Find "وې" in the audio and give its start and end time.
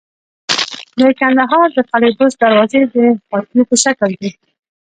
4.19-4.31